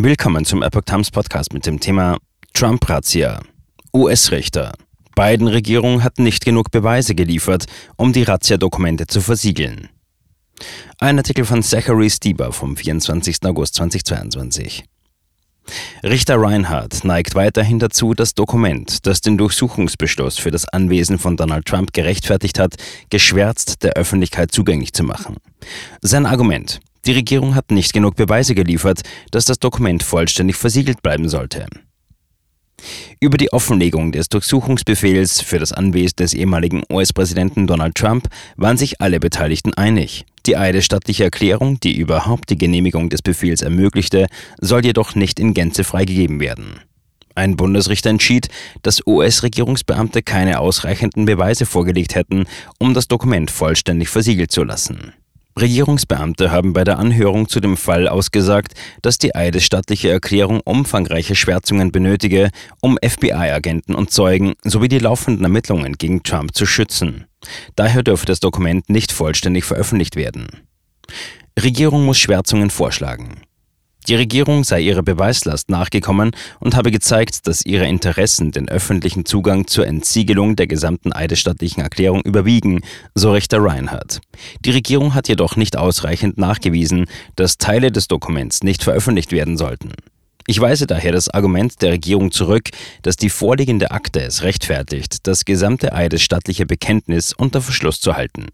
[0.00, 2.18] Willkommen zum Epoch Times Podcast mit dem Thema
[2.54, 3.40] Trump-Razzia.
[3.92, 4.74] US-Richter.
[5.16, 9.88] Biden-Regierung hat nicht genug Beweise geliefert, um die Razzia-Dokumente zu versiegeln.
[11.00, 13.38] Ein Artikel von Zachary Stieber vom 24.
[13.42, 14.84] August 2022.
[16.04, 21.66] Richter Reinhardt neigt weiterhin dazu, das Dokument, das den Durchsuchungsbeschluss für das Anwesen von Donald
[21.66, 22.76] Trump gerechtfertigt hat,
[23.10, 25.38] geschwärzt der Öffentlichkeit zugänglich zu machen.
[26.02, 26.78] Sein Argument,
[27.08, 29.00] die Regierung hat nicht genug Beweise geliefert,
[29.30, 31.66] dass das Dokument vollständig versiegelt bleiben sollte.
[33.18, 39.00] Über die Offenlegung des Durchsuchungsbefehls für das Anwesen des ehemaligen US-Präsidenten Donald Trump waren sich
[39.00, 40.26] alle Beteiligten einig.
[40.46, 44.26] Die eidesstattliche Erklärung, die überhaupt die Genehmigung des Befehls ermöglichte,
[44.60, 46.80] soll jedoch nicht in Gänze freigegeben werden.
[47.34, 48.48] Ein Bundesrichter entschied,
[48.82, 52.44] dass US-Regierungsbeamte keine ausreichenden Beweise vorgelegt hätten,
[52.78, 55.14] um das Dokument vollständig versiegelt zu lassen.
[55.60, 61.92] Regierungsbeamte haben bei der Anhörung zu dem Fall ausgesagt, dass die eidesstattliche Erklärung umfangreiche Schwärzungen
[61.92, 62.50] benötige,
[62.80, 67.26] um FBI-Agenten und Zeugen sowie die laufenden Ermittlungen gegen Trump zu schützen.
[67.76, 70.48] Daher dürfe das Dokument nicht vollständig veröffentlicht werden.
[71.58, 73.42] Regierung muss Schwärzungen vorschlagen.
[74.08, 79.66] Die Regierung sei ihrer Beweislast nachgekommen und habe gezeigt, dass ihre Interessen den öffentlichen Zugang
[79.66, 82.80] zur Entsiegelung der gesamten eidesstattlichen Erklärung überwiegen,
[83.14, 84.20] so Richter Reinhardt.
[84.64, 87.04] Die Regierung hat jedoch nicht ausreichend nachgewiesen,
[87.36, 89.92] dass Teile des Dokuments nicht veröffentlicht werden sollten.
[90.46, 92.70] Ich weise daher das Argument der Regierung zurück,
[93.02, 98.46] dass die vorliegende Akte es rechtfertigt, das gesamte eidesstattliche Bekenntnis unter Verschluss zu halten.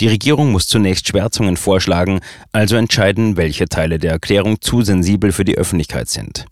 [0.00, 2.20] Die Regierung muss zunächst Schwärzungen vorschlagen,
[2.52, 6.46] also entscheiden, welche Teile der Erklärung zu sensibel für die Öffentlichkeit sind.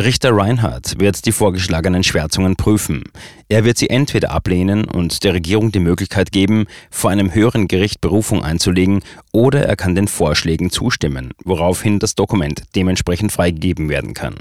[0.00, 3.04] Richter Reinhardt wird die vorgeschlagenen Schwärzungen prüfen.
[3.48, 8.00] Er wird sie entweder ablehnen und der Regierung die Möglichkeit geben, vor einem höheren Gericht
[8.00, 9.00] Berufung einzulegen,
[9.32, 14.36] oder er kann den Vorschlägen zustimmen, woraufhin das Dokument dementsprechend freigegeben werden kann.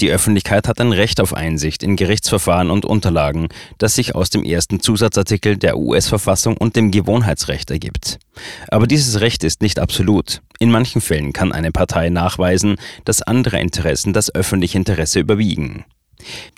[0.00, 4.44] Die Öffentlichkeit hat ein Recht auf Einsicht in Gerichtsverfahren und Unterlagen, das sich aus dem
[4.44, 8.18] ersten Zusatzartikel der US-Verfassung und dem Gewohnheitsrecht ergibt.
[8.68, 10.42] Aber dieses Recht ist nicht absolut.
[10.58, 15.84] In manchen Fällen kann eine Partei nachweisen, dass andere Interessen das öffentliche Interesse überwiegen.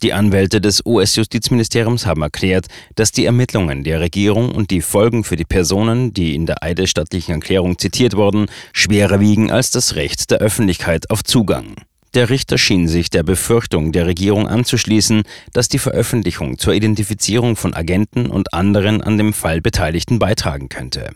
[0.02, 5.36] Die Anwälte des US-Justizministeriums haben erklärt, dass die Ermittlungen der Regierung und die Folgen für
[5.36, 10.38] die Personen, die in der eidesstattlichen Erklärung zitiert wurden, schwerer wiegen als das Recht der
[10.38, 11.74] Öffentlichkeit auf Zugang.
[12.14, 17.74] Der Richter schien sich der Befürchtung der Regierung anzuschließen, dass die Veröffentlichung zur Identifizierung von
[17.74, 21.10] Agenten und anderen an dem Fall Beteiligten beitragen könnte.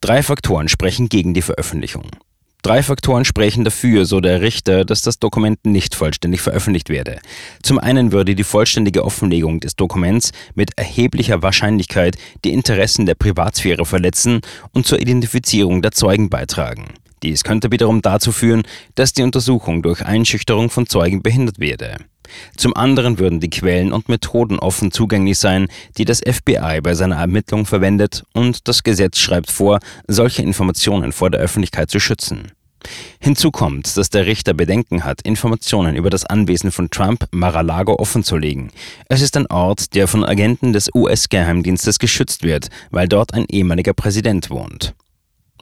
[0.00, 2.10] Drei Faktoren sprechen gegen die Veröffentlichung.
[2.62, 7.20] Drei Faktoren sprechen dafür, so der Richter, dass das Dokument nicht vollständig veröffentlicht werde.
[7.62, 13.86] Zum einen würde die vollständige Offenlegung des Dokuments mit erheblicher Wahrscheinlichkeit die Interessen der Privatsphäre
[13.86, 16.88] verletzen und zur Identifizierung der Zeugen beitragen.
[17.22, 18.62] Dies könnte wiederum dazu führen,
[18.94, 21.96] dass die Untersuchung durch Einschüchterung von Zeugen behindert werde.
[22.56, 27.16] Zum anderen würden die Quellen und Methoden offen zugänglich sein, die das FBI bei seiner
[27.16, 32.52] Ermittlung verwendet, und das Gesetz schreibt vor, solche Informationen vor der Öffentlichkeit zu schützen.
[33.18, 38.70] Hinzu kommt, dass der Richter Bedenken hat, Informationen über das Anwesen von Trump Mar-a-Lago offenzulegen.
[39.08, 43.92] Es ist ein Ort, der von Agenten des US-Geheimdienstes geschützt wird, weil dort ein ehemaliger
[43.92, 44.94] Präsident wohnt.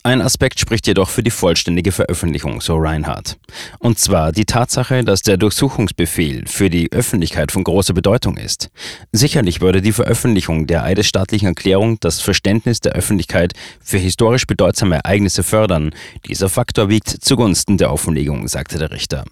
[0.09, 3.37] Ein Aspekt spricht jedoch für die vollständige Veröffentlichung, so Reinhardt.
[3.79, 8.71] Und zwar die Tatsache, dass der Durchsuchungsbefehl für die Öffentlichkeit von großer Bedeutung ist.
[9.13, 13.53] Sicherlich würde die Veröffentlichung der eidesstaatlichen Erklärung das Verständnis der Öffentlichkeit
[13.85, 15.91] für historisch bedeutsame Ereignisse fördern.
[16.27, 19.27] Dieser Faktor wiegt zugunsten der Offenlegung, sagte der Richter.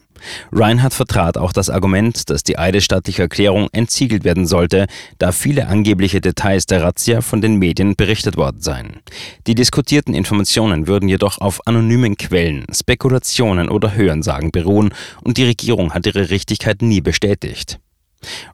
[0.53, 4.87] Reinhardt vertrat auch das Argument, dass die eidesstattliche Erklärung entsiegelt werden sollte,
[5.19, 9.01] da viele angebliche Details der Razzia von den Medien berichtet worden seien.
[9.47, 15.93] Die diskutierten Informationen würden jedoch auf anonymen Quellen, Spekulationen oder Hörensagen beruhen und die Regierung
[15.95, 17.79] hat ihre Richtigkeit nie bestätigt.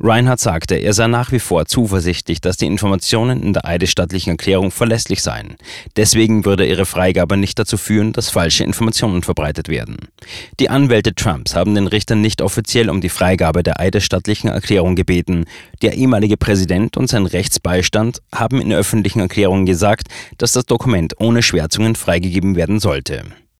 [0.00, 4.70] Reinhardt sagte, er sei nach wie vor zuversichtlich, dass die Informationen in der eidesstattlichen Erklärung
[4.70, 5.56] verlässlich seien.
[5.96, 9.96] Deswegen würde ihre Freigabe nicht dazu führen, dass falsche Informationen verbreitet werden.
[10.60, 15.44] Die Anwälte Trumps haben den Richtern nicht offiziell um die Freigabe der eidesstattlichen Erklärung gebeten.
[15.82, 20.08] Der ehemalige Präsident und sein Rechtsbeistand haben in öffentlichen Erklärungen gesagt,
[20.38, 23.24] dass das Dokument ohne Schwärzungen freigegeben werden sollte.